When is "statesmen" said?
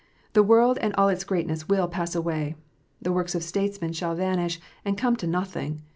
3.43-3.93